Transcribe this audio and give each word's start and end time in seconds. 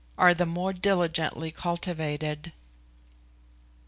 are 0.17 0.33
the 0.33 0.47
more 0.47 0.73
diligently 0.73 1.51
cultivated. 1.51 2.53